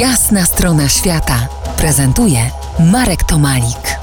[0.00, 2.50] Jasna strona świata prezentuje
[2.92, 3.98] Marek Tomalik.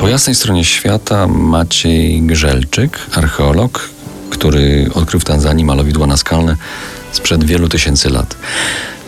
[0.00, 3.88] Po jasnej stronie świata Maciej Grzelczyk, archeolog,
[4.30, 6.56] który odkrył w Tanzanii malowidła naskalne
[7.12, 8.36] sprzed wielu tysięcy lat.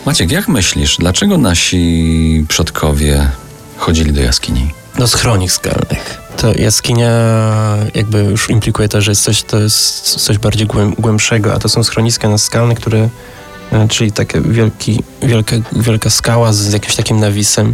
[0.05, 3.29] Maciek, jak myślisz, dlaczego nasi przodkowie
[3.77, 4.71] chodzili do jaskini?
[4.97, 6.24] Do schronik skalnych.
[6.37, 7.11] To jaskinia
[7.93, 11.83] jakby już implikuje to, że jest coś, to jest coś bardziej głębszego, a to są
[11.83, 13.09] schroniska naskalne, które
[13.71, 17.73] E, czyli taka wielki, wielka, wielka skała z jakimś takim nawisem.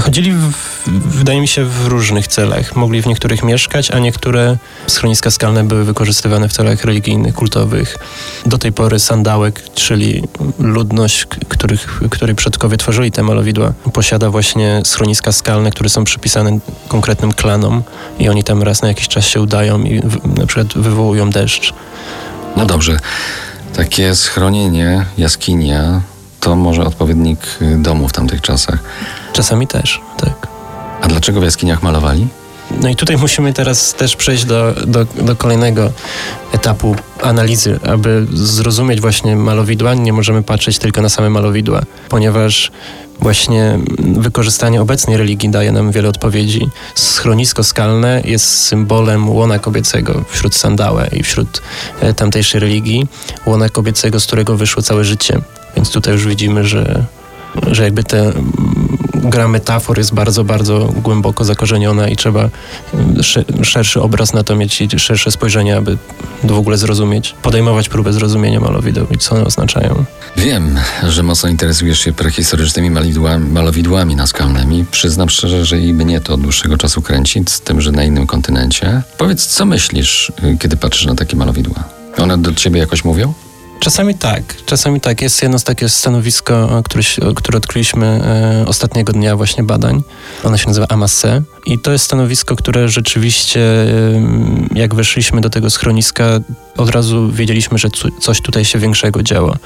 [0.00, 0.52] Chodzili, w,
[0.86, 2.76] wydaje mi się, w różnych celach.
[2.76, 4.56] Mogli w niektórych mieszkać, a niektóre
[4.86, 7.98] schroniska skalne były wykorzystywane w celach religijnych, kultowych.
[8.46, 10.22] Do tej pory sandałek, czyli
[10.58, 17.32] ludność, których, której przodkowie tworzyli te malowidła, posiada właśnie schroniska skalne, które są przypisane konkretnym
[17.32, 17.82] klanom
[18.18, 21.74] i oni tam raz na jakiś czas się udają i w, na przykład wywołują deszcz.
[22.56, 22.98] No dobrze.
[23.76, 26.00] Takie schronienie, jaskinia,
[26.40, 28.78] to może odpowiednik y, domu w tamtych czasach.
[29.32, 30.43] Czasami też, tak.
[31.24, 32.26] Dlaczego w jaskiniach malowali?
[32.80, 35.90] No i tutaj musimy teraz też przejść do, do, do, kolejnego
[36.52, 37.80] etapu analizy.
[37.88, 42.72] Aby zrozumieć właśnie malowidła, nie możemy patrzeć tylko na same malowidła, ponieważ
[43.20, 46.68] właśnie wykorzystanie obecnej religii daje nam wiele odpowiedzi.
[46.94, 51.62] Schronisko skalne jest symbolem łona kobiecego wśród sandałe i wśród
[52.00, 53.06] e, tamtejszej religii,
[53.46, 55.40] łona kobiecego, z którego wyszło całe życie.
[55.76, 57.04] Więc tutaj już widzimy, że,
[57.66, 58.32] że jakby te
[59.14, 62.50] gra metafor jest bardzo, bardzo głęboko zakorzeniona i trzeba
[63.62, 65.98] szerszy obraz na to mieć i szersze spojrzenie, aby
[66.44, 70.04] w ogóle zrozumieć, podejmować próbę zrozumienia malowideł i co one oznaczają.
[70.36, 70.78] Wiem,
[71.08, 74.84] że mocno interesujesz się prehistorycznymi malowidłami, malowidłami naskalnymi.
[74.90, 78.26] Przyznam szczerze, że i mnie to od dłuższego czasu kręci, z tym, że na innym
[78.26, 79.02] kontynencie.
[79.18, 81.84] Powiedz, co myślisz, y, kiedy patrzysz na takie malowidła?
[82.18, 83.34] One do ciebie jakoś mówią?
[83.84, 85.22] Czasami tak, czasami tak.
[85.22, 87.02] Jest jedno z takie stanowisko, które,
[87.36, 90.02] które odkryliśmy e, ostatniego dnia właśnie badań.
[90.44, 93.60] Ono się nazywa Amasse i to jest stanowisko, które rzeczywiście,
[94.74, 96.24] jak weszliśmy do tego schroniska,
[96.76, 97.88] od razu wiedzieliśmy, że
[98.20, 99.56] coś tutaj się większego działo,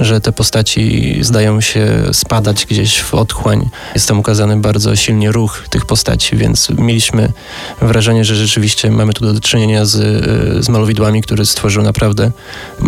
[0.00, 3.68] że te postaci zdają się spadać gdzieś w otchłań.
[3.94, 7.32] Jest tam ukazany bardzo silnie ruch tych postaci, więc mieliśmy
[7.80, 10.24] wrażenie, że rzeczywiście mamy tu do czynienia z,
[10.64, 12.30] z malowidłami, które stworzył naprawdę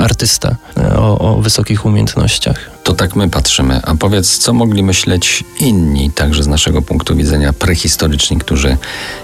[0.03, 2.71] artysta e, o, o wysokich umiejętnościach.
[2.83, 3.81] To tak my patrzymy.
[3.85, 8.77] A powiedz, co mogli myśleć inni, także z naszego punktu widzenia prehistoryczni, którzy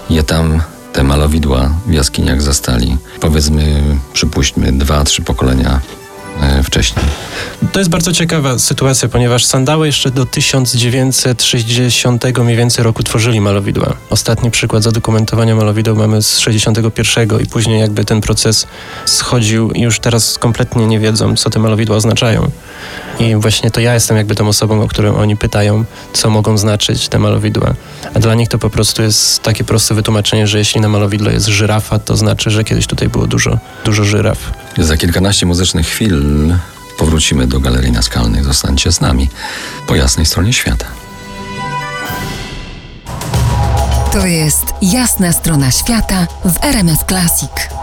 [0.09, 0.61] je tam
[0.93, 2.97] te malowidła w jaskiniach zastali.
[3.19, 5.79] Powiedzmy, przypuśćmy, dwa, trzy pokolenia
[6.41, 7.05] e, wcześniej.
[7.71, 13.93] To jest bardzo ciekawa sytuacja, ponieważ sandały jeszcze do 1960 mniej więcej roku tworzyli malowidła.
[14.09, 18.67] Ostatni przykład zadokumentowania malowideł mamy z 61 i później jakby ten proces
[19.05, 22.51] schodził i już teraz kompletnie nie wiedzą, co te malowidła oznaczają.
[23.19, 27.09] I właśnie to ja jestem jakby tą osobą, o którą oni pytają, co mogą znaczyć
[27.09, 27.73] te malowidła.
[28.13, 31.47] A dla nich to po prostu jest takie proste wytłumaczenie, że jeśli na malowidle jest
[31.47, 34.37] żyrafa, to znaczy, że kiedyś tutaj było dużo, dużo żyraf.
[34.77, 36.53] Za kilkanaście muzycznych chwil
[37.01, 38.43] powrócimy do Galerii Naskalnych.
[38.43, 39.29] Zostańcie z nami
[39.87, 40.85] po jasnej stronie świata.
[44.13, 47.80] To jest jasna strona świata w RMS Classic.